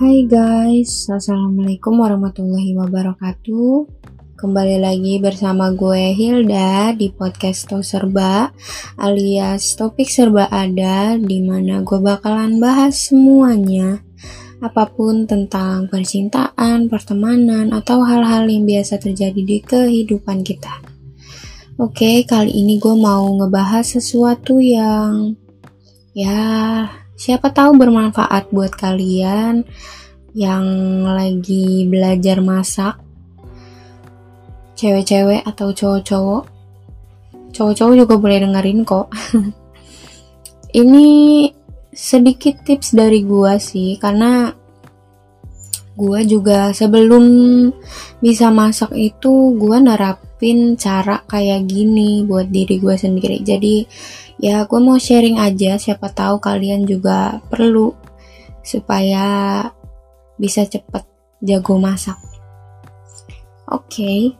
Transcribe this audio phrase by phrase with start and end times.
[0.00, 3.84] Hai guys, Assalamualaikum warahmatullahi wabarakatuh.
[4.32, 8.48] Kembali lagi bersama gue Hilda di podcast To Serba
[8.96, 14.00] alias topik serba ada Di mana gue bakalan bahas semuanya.
[14.64, 20.80] Apa pun tentang percintaan, pertemanan, atau hal-hal yang biasa terjadi di kehidupan kita.
[21.76, 25.36] Oke, kali ini gue mau ngebahas sesuatu yang
[26.16, 26.88] ya
[27.20, 29.68] siapa tahu bermanfaat buat kalian
[30.32, 30.64] yang
[31.04, 32.96] lagi belajar masak.
[34.80, 36.44] Cewek-cewek atau cowok-cowok.
[37.52, 39.12] Cowok-cowok juga boleh dengerin kok.
[40.80, 41.08] Ini
[41.92, 44.56] sedikit tips dari gua sih karena
[46.00, 47.24] gua juga sebelum
[48.24, 49.76] bisa masak itu gua
[50.40, 53.84] nerapin cara kayak gini buat diri gua sendiri jadi
[54.40, 57.92] ya gue mau sharing aja siapa tahu kalian juga perlu
[58.64, 59.68] supaya
[60.40, 61.04] bisa cepet
[61.44, 62.16] jago masak
[63.68, 64.32] oke okay.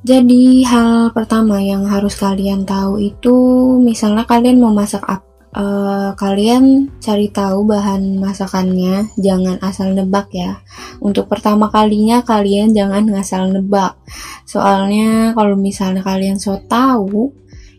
[0.00, 3.36] jadi hal pertama yang harus kalian tahu itu
[3.84, 10.60] misalnya kalian mau masak apa uh, kalian cari tahu bahan masakannya, jangan asal nebak ya.
[11.00, 13.96] Untuk pertama kalinya kalian jangan ngasal nebak.
[14.44, 17.32] Soalnya kalau misalnya kalian so tahu,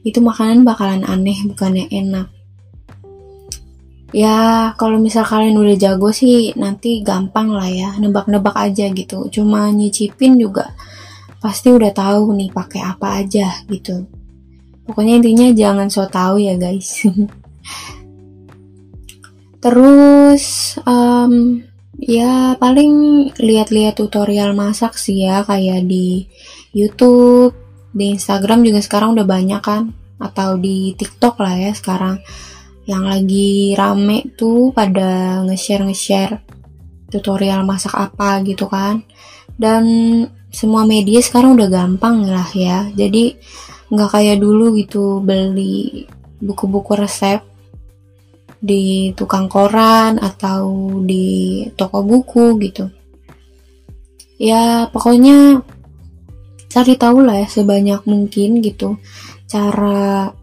[0.06, 2.36] itu makanan bakalan aneh bukannya enak
[4.16, 9.68] ya kalau misal kalian udah jago sih nanti gampang lah ya nebak-nebak aja gitu cuma
[9.76, 10.72] nyicipin juga
[11.44, 14.08] pasti udah tahu nih pakai apa aja gitu
[14.88, 17.03] pokoknya intinya jangan so tau ya guys
[19.64, 21.64] terus um,
[21.98, 26.30] ya paling lihat-lihat tutorial masak sih ya kayak di
[26.76, 27.56] YouTube
[27.96, 32.20] di Instagram juga sekarang udah banyak kan atau di TikTok lah ya sekarang.
[32.86, 36.34] Yang lagi rame tuh pada nge-share nge-share
[37.10, 39.02] tutorial masak apa gitu kan.
[39.58, 39.84] Dan
[40.56, 43.36] semua media sekarang udah gampang lah ya jadi
[43.92, 46.08] nggak kayak dulu gitu beli
[46.40, 47.44] buku-buku resep
[48.66, 52.90] di tukang koran atau di toko buku gitu
[54.42, 55.62] ya pokoknya
[56.74, 58.98] cari tahu lah ya sebanyak mungkin gitu
[59.46, 60.34] cara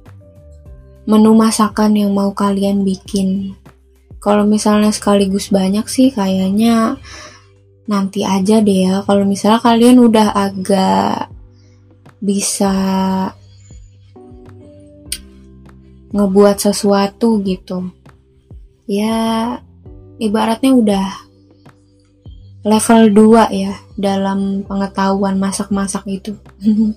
[1.03, 3.59] menu masakan yang mau kalian bikin.
[4.23, 7.03] Kalau misalnya sekaligus banyak sih kayaknya
[7.91, 8.95] nanti aja deh ya.
[9.03, 11.27] Kalau misalnya kalian udah agak
[12.23, 12.75] bisa
[16.15, 17.91] ngebuat sesuatu gitu.
[18.87, 19.59] Ya
[20.19, 21.07] ibaratnya udah
[22.63, 26.39] level 2 ya dalam pengetahuan masak-masak itu.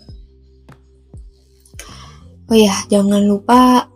[2.49, 3.89] oh ya, jangan lupa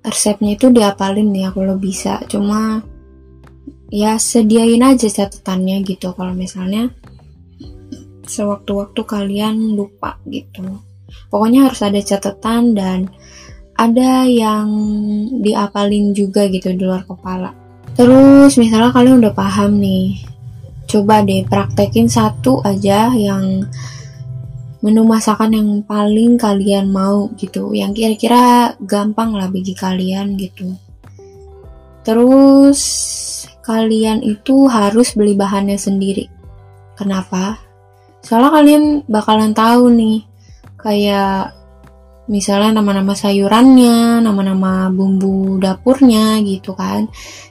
[0.00, 2.24] resepnya itu diapalin ya kalau bisa.
[2.28, 2.80] Cuma
[3.92, 6.88] ya sediain aja catatannya gitu kalau misalnya
[8.24, 10.80] sewaktu-waktu kalian lupa gitu.
[11.28, 12.98] Pokoknya harus ada catatan dan
[13.80, 14.68] ada yang
[15.40, 17.56] diapalin juga gitu di luar kepala.
[17.96, 20.20] Terus misalnya kalian udah paham nih
[20.84, 23.64] coba deh praktekin satu aja yang
[24.84, 30.76] menu masakan yang paling kalian mau gitu yang kira-kira gampang lah bagi kalian gitu.
[32.04, 32.80] Terus
[33.64, 36.28] kalian itu harus beli bahannya sendiri.
[36.96, 37.60] Kenapa?
[38.20, 40.18] Soalnya kalian bakalan tahu nih
[40.80, 41.59] kayak
[42.30, 47.10] misalnya nama-nama sayurannya nama-nama bumbu dapurnya gitu kan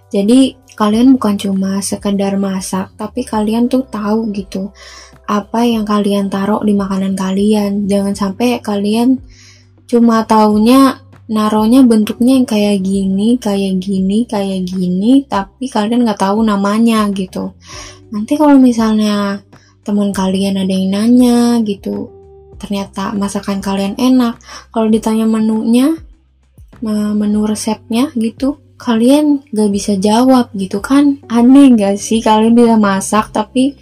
[0.10, 4.72] jadi kalian bukan cuma sekedar masak, tapi kalian tuh tahu gitu
[5.28, 7.86] apa yang kalian taruh di makanan kalian.
[7.86, 9.20] Jangan sampai kalian
[9.86, 16.42] cuma taunya naronya bentuknya yang kayak gini, kayak gini, kayak gini, tapi kalian nggak tahu
[16.42, 17.54] namanya gitu.
[18.10, 19.44] Nanti kalau misalnya
[19.86, 22.10] teman kalian ada yang nanya gitu,
[22.60, 24.38] ternyata masakan kalian enak,
[24.70, 25.96] kalau ditanya menunya,
[26.84, 31.20] menu resepnya gitu, kalian gak bisa jawab gitu kan.
[31.28, 33.76] Aneh gak sih kalian bisa masak tapi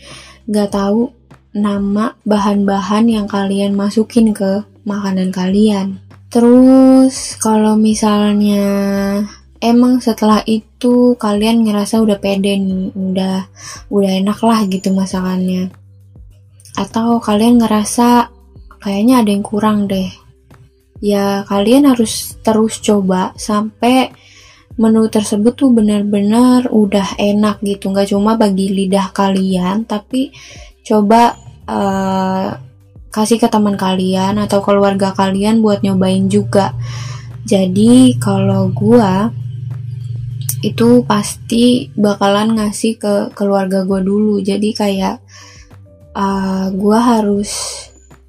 [0.50, 1.14] gak tahu
[1.54, 6.02] nama bahan-bahan yang kalian masukin ke makanan kalian.
[6.28, 8.66] Terus kalau misalnya
[9.58, 13.50] emang setelah itu kalian ngerasa udah pede nih udah
[13.90, 15.74] udah enak lah gitu masakannya.
[16.78, 18.37] Atau kalian ngerasa
[18.82, 20.10] kayaknya ada yang kurang deh.
[20.98, 24.10] Ya kalian harus terus coba sampai
[24.78, 27.94] menu tersebut tuh benar-benar udah enak gitu.
[27.94, 30.34] Nggak cuma bagi lidah kalian tapi
[30.86, 31.38] coba
[31.70, 32.50] uh,
[33.14, 36.74] kasih ke teman kalian atau keluarga kalian buat nyobain juga.
[37.48, 39.32] Jadi kalau gua
[40.66, 44.42] itu pasti bakalan ngasih ke keluarga gue dulu.
[44.42, 45.22] Jadi kayak
[46.18, 47.52] uh, gue harus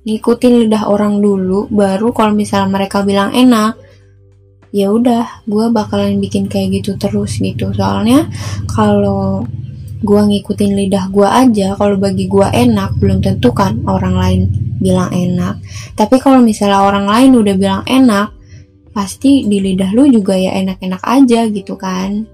[0.07, 3.77] ngikutin lidah orang dulu baru kalau misalnya mereka bilang enak
[4.69, 7.73] ya udah gue bakalan bikin kayak gitu terus gitu.
[7.73, 8.29] Soalnya
[8.69, 9.45] kalau
[9.99, 14.41] gue ngikutin lidah gue aja kalau bagi gue enak belum tentu kan orang lain
[14.79, 15.59] bilang enak.
[15.99, 18.31] Tapi kalau misalnya orang lain udah bilang enak
[18.95, 22.27] pasti di lidah lu juga ya enak-enak aja gitu kan.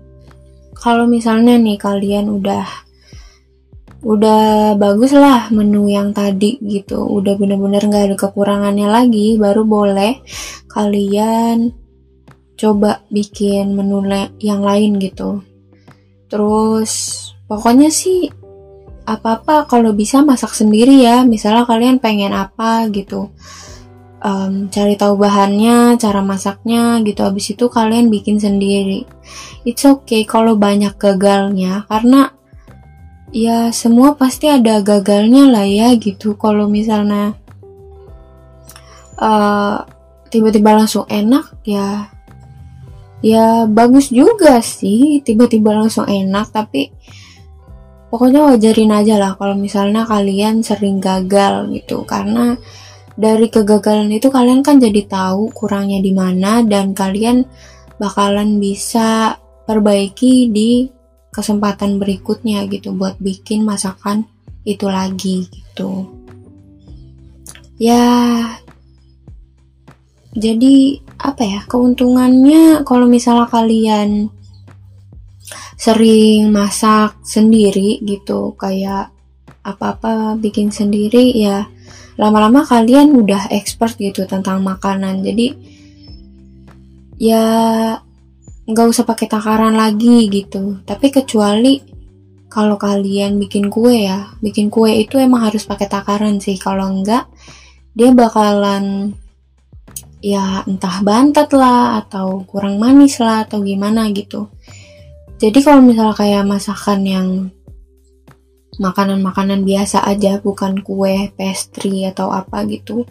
[0.75, 2.84] Kalau misalnya nih kalian udah
[4.05, 10.21] udah bagus lah menu yang tadi gitu udah bener-bener nggak ada kekurangannya lagi baru boleh
[10.69, 11.73] kalian
[12.61, 14.05] coba bikin menu
[14.45, 15.41] yang lain gitu
[16.29, 16.93] terus
[17.49, 18.29] pokoknya sih
[19.09, 23.33] apa-apa kalau bisa masak sendiri ya misalnya kalian pengen apa gitu
[24.25, 27.21] um, cari tahu bahannya, cara masaknya gitu.
[27.21, 29.05] Habis itu kalian bikin sendiri.
[29.69, 32.33] It's okay kalau banyak gagalnya karena
[33.35, 36.39] ya semua pasti ada gagalnya lah ya gitu.
[36.39, 37.35] Kalau misalnya
[39.19, 39.83] uh,
[40.31, 42.15] tiba-tiba langsung enak ya
[43.25, 46.93] ya bagus juga sih tiba-tiba langsung enak tapi
[48.13, 52.55] pokoknya wajarin aja lah kalau misalnya kalian sering gagal gitu karena
[53.17, 57.47] dari kegagalan itu kalian kan jadi tahu kurangnya di mana dan kalian
[57.97, 60.94] bakalan bisa perbaiki di
[61.35, 64.31] kesempatan berikutnya gitu buat bikin masakan
[64.63, 66.07] itu lagi gitu.
[67.75, 68.07] Ya
[70.35, 74.31] jadi apa ya keuntungannya kalau misalnya kalian
[75.75, 79.11] sering masak sendiri gitu kayak
[79.67, 81.67] apa-apa bikin sendiri ya
[82.15, 85.55] lama-lama kalian udah expert gitu tentang makanan jadi
[87.19, 87.45] ya
[88.65, 90.81] nggak usah pakai takaran lagi gitu.
[90.85, 91.81] Tapi kecuali
[92.49, 94.33] kalau kalian bikin kue ya.
[94.41, 96.57] Bikin kue itu emang harus pakai takaran sih.
[96.57, 97.29] Kalau enggak
[97.95, 99.15] dia bakalan
[100.25, 104.49] ya entah bantet lah atau kurang manis lah atau gimana gitu.
[105.37, 107.29] Jadi kalau misalnya kayak masakan yang
[108.81, 113.07] makanan-makanan biasa aja bukan kue, pastry atau apa gitu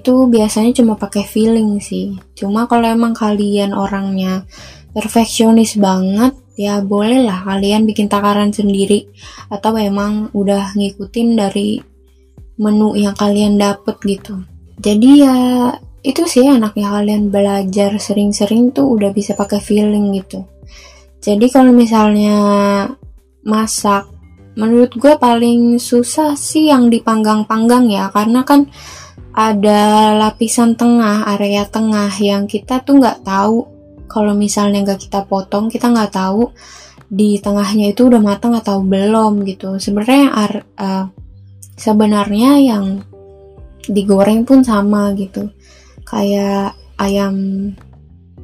[0.00, 2.18] itu biasanya cuma pakai feeling sih.
[2.34, 4.42] Cuma kalau emang kalian orangnya
[4.90, 9.06] perfeksionis banget ya bolehlah kalian bikin takaran sendiri.
[9.52, 11.78] Atau emang udah ngikutin dari
[12.58, 14.42] menu yang kalian dapet gitu.
[14.82, 15.36] Jadi ya
[16.04, 20.44] itu sih anaknya kalian belajar sering-sering tuh udah bisa pakai feeling gitu.
[21.24, 22.36] Jadi kalau misalnya
[23.40, 24.04] masak
[24.54, 28.12] menurut gue paling susah sih yang dipanggang-panggang ya.
[28.12, 28.68] Karena kan
[29.34, 33.66] ada lapisan tengah area tengah yang kita tuh nggak tahu.
[34.06, 36.54] Kalau misalnya nggak kita potong kita nggak tahu
[37.10, 39.82] di tengahnya itu udah matang atau belum gitu.
[39.82, 40.30] Sebenarnya
[40.78, 41.10] uh,
[41.74, 43.02] sebenarnya yang
[43.90, 45.50] digoreng pun sama gitu.
[46.06, 47.34] Kayak ayam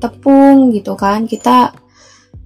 [0.03, 1.31] tepung gitu kan.
[1.31, 1.71] Kita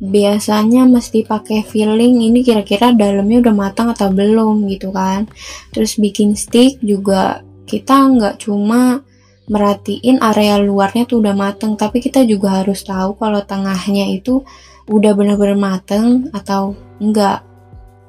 [0.00, 2.20] biasanya mesti pakai filling.
[2.20, 5.28] Ini kira-kira dalamnya udah matang atau belum gitu kan.
[5.72, 9.00] Terus bikin stick juga kita nggak cuma
[9.44, 14.40] merhatiin area luarnya tuh udah mateng tapi kita juga harus tahu kalau tengahnya itu
[14.88, 17.44] udah bener-bener mateng atau enggak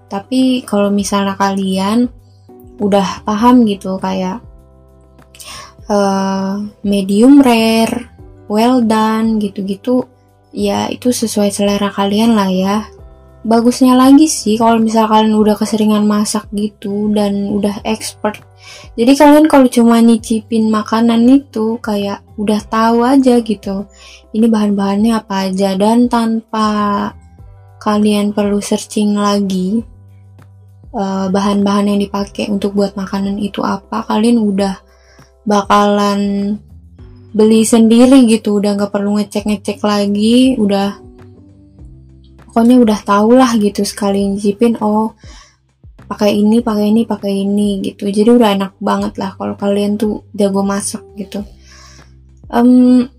[0.07, 2.07] tapi kalau misalnya kalian
[2.79, 4.43] udah paham gitu kayak
[5.87, 8.11] uh, medium rare
[8.51, 10.07] well done gitu-gitu
[10.55, 12.77] ya itu sesuai selera kalian lah ya
[13.45, 18.41] bagusnya lagi sih kalau misal kalian udah keseringan masak gitu dan udah expert.
[18.97, 23.85] Jadi kalian kalau cuma nyicipin makanan itu kayak udah tahu aja gitu
[24.33, 25.77] ini bahan-bahannya apa aja.
[25.77, 26.67] Dan tanpa
[27.77, 29.85] kalian perlu searching lagi
[30.97, 34.81] eh, bahan-bahan yang dipakai untuk buat makanan itu apa kalian udah
[35.45, 36.57] bakalan
[37.29, 38.57] beli sendiri gitu.
[38.57, 41.05] Udah nggak perlu ngecek ngecek lagi udah
[42.55, 45.11] pokoknya udah tau lah gitu sekali nyicipin oh
[46.07, 48.07] pakai ini pakai ini pakai ini gitu.
[48.07, 51.43] Jadi udah enak banget lah kalau kalian tuh jago masak gitu.
[52.47, 53.11] Um,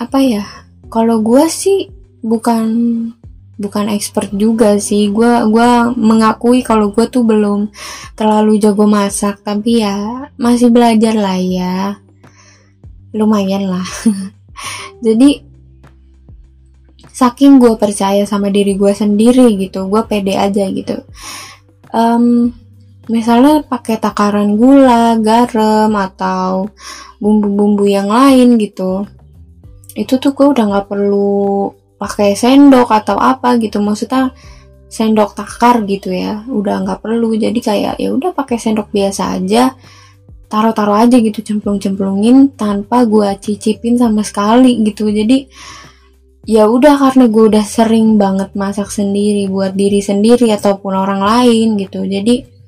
[0.00, 0.48] apa ya
[0.88, 1.92] kalau gue sih
[2.24, 2.64] bukan
[3.60, 5.12] bukan expert juga sih.
[5.12, 7.68] Gue gua mengakui kalau gue tuh belum
[8.16, 12.00] terlalu jago masak tapi ya masih belajar lah ya.
[13.12, 13.84] Lumayan lah.
[15.04, 15.49] Jadi
[17.20, 21.04] saking gue percaya sama diri gue sendiri gitu gue pede aja gitu.
[21.92, 22.56] Um,
[23.12, 26.72] misalnya pakai takaran gula garam atau
[27.20, 29.04] bumbu-bumbu yang lain gitu.
[29.92, 31.68] Itu tuh gue udah nggak perlu
[32.00, 34.32] pakai sendok atau apa gitu maksudnya
[34.88, 37.36] sendok takar gitu ya udah nggak perlu.
[37.36, 39.76] Jadi kayak ya udah pakai sendok biasa aja
[40.50, 45.06] taruh-taruh aja gitu cemplung-cemplungin tanpa gue cicipin sama sekali gitu.
[45.12, 45.46] Jadi
[46.48, 51.76] ya udah karena gue udah sering banget masak sendiri buat diri sendiri ataupun orang lain
[51.76, 52.04] gitu.
[52.04, 52.60] Jadi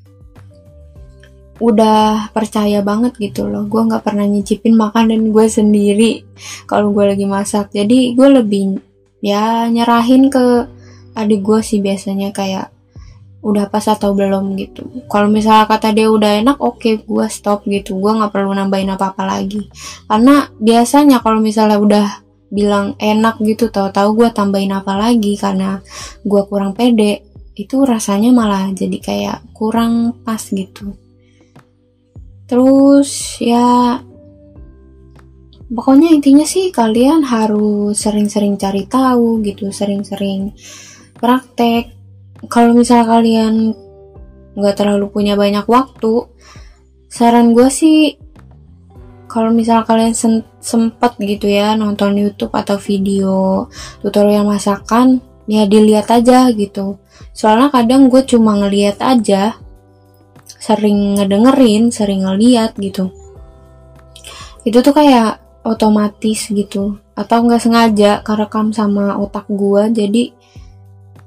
[1.63, 3.65] udah percaya banget gitu loh.
[3.71, 6.27] Gue nggak pernah nyicipin makanan gue sendiri
[6.67, 7.71] kalau gue lagi masak.
[7.71, 8.83] Jadi gue lebih
[9.23, 10.67] ya nyerahin ke
[11.15, 12.75] adik gue sih biasanya kayak
[13.43, 14.55] udah pas atau belum?
[14.55, 14.87] gitu.
[15.11, 17.99] Kalau misalnya kata dia udah enak oke okay, gue stop gitu.
[17.99, 19.67] Gue nggak perlu nambahin apa apa lagi.
[20.07, 22.07] Karena biasanya kalau misalnya udah
[22.53, 25.81] bilang enak gitu tahu-tahu gue tambahin apa lagi karena
[26.21, 27.25] gue kurang pede.
[27.57, 30.93] Itu rasanya malah jadi kayak kurang pas gitu.
[32.45, 33.97] Terus ya
[35.73, 40.53] pokoknya intinya sih kalian harus sering-sering cari tahu gitu sering-sering
[41.17, 41.97] praktek.
[42.53, 43.73] Kalau misal kalian
[44.53, 46.29] nggak terlalu punya banyak waktu
[47.09, 48.21] saran gue sih
[49.33, 50.13] kalau misal kalian
[50.61, 53.65] sempet gitu ya nonton YouTube atau video
[54.05, 57.01] tutorial masakan ya dilihat aja gitu.
[57.33, 59.57] Soalnya kadang gue cuma ngeliat aja
[60.45, 63.09] sering ngedengerin sering ngeliat gitu.
[64.69, 67.01] Itu tuh kayak otomatis gitu.
[67.17, 70.25] Atau nggak sengaja kerekam sama otak gue jadi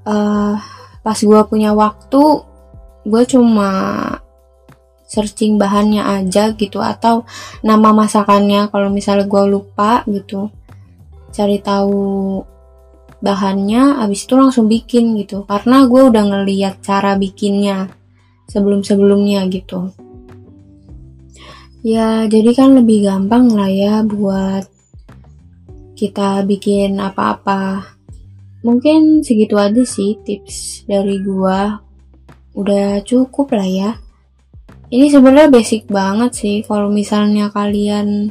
[0.05, 0.61] uh,
[1.01, 2.23] pas gue punya waktu
[3.05, 3.69] gue cuma
[5.15, 7.23] searching bahannya aja gitu atau
[7.63, 10.51] nama masakannya kalau misalnya gue lupa gitu.
[11.31, 12.43] Cari tahu
[13.23, 15.47] bahannya abis itu langsung bikin gitu.
[15.47, 17.87] Karena gue udah ngeliat cara bikinnya
[18.51, 19.95] sebelum sebelumnya gitu.
[21.85, 24.67] Ya jadi kan lebih gampang lah ya buat
[25.95, 27.95] kita bikin apa-apa.
[28.65, 31.77] Mungkin segitu aja sih tips dari gua.
[32.57, 33.91] Udah cukup lah ya
[34.93, 38.29] ini sebenarnya basic banget sih kalau misalnya kalian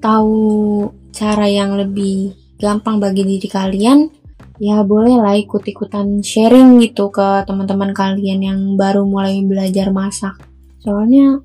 [0.00, 4.08] tahu cara yang lebih gampang bagi diri kalian
[4.56, 10.36] ya boleh lah ikut-ikutan sharing gitu ke teman-teman kalian yang baru mulai belajar masak.
[10.80, 11.44] Soalnya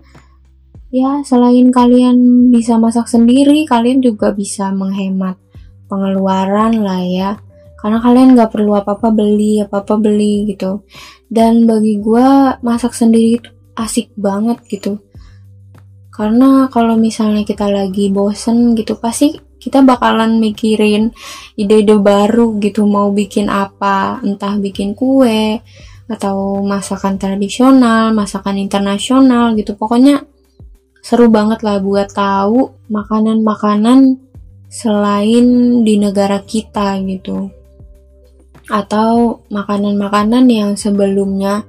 [0.91, 5.35] ya selain kalian bisa masak sendiri kalian juga bisa menghemat
[5.91, 7.31] pengeluaran lah ya.
[7.75, 10.85] Karena kalian nggak perlu apa-apa beli apa-apa beli gitu
[11.31, 14.99] dan bagi gue masak sendiri itu asik banget gitu.
[16.11, 21.15] Karena kalau misalnya kita lagi bosen gitu pasti kita bakalan mikirin
[21.55, 22.83] ide-ide baru gitu.
[22.83, 24.19] Mau bikin apa?
[24.19, 25.63] Entah bikin kue
[26.11, 29.79] atau masakan tradisional masakan internasional gitu.
[29.79, 30.27] Pokoknya
[30.99, 34.19] seru banget lah buat tahu makanan-makanan
[34.67, 35.47] selain
[35.87, 37.60] di negara kita gitu
[38.71, 41.67] atau makanan-makanan yang sebelumnya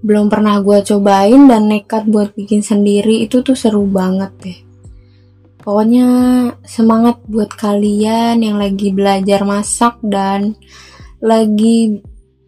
[0.00, 4.58] belum pernah gue cobain dan nekat buat bikin sendiri itu tuh seru banget deh.
[5.60, 6.08] Pokoknya
[6.62, 10.56] semangat buat kalian yang lagi belajar masak dan
[11.20, 12.00] lagi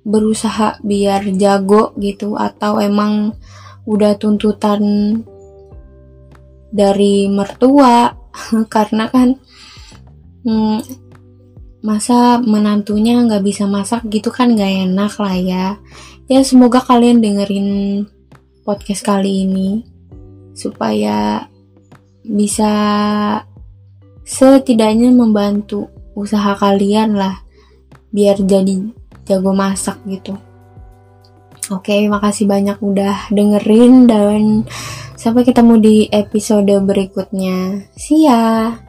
[0.06, 3.36] berusaha biar jago gitu atau emang
[3.84, 4.80] udah tuntutan
[6.70, 8.14] dari mertua
[8.74, 9.34] karena kan
[10.46, 11.07] hmm,
[11.78, 15.66] masa menantunya nggak bisa masak gitu kan nggak enak lah ya.
[16.28, 17.68] Ya semoga kalian dengerin
[18.66, 19.86] podcast kali ini
[20.52, 21.46] supaya
[22.26, 22.72] bisa
[24.28, 27.40] setidaknya membantu usaha kalian lah
[28.12, 28.92] biar jadi
[29.24, 30.36] jago masak gitu.
[31.68, 34.42] Oke makasih banyak udah dengerin dan
[35.16, 37.88] sampai ketemu di episode berikutnya.
[37.96, 38.87] See ya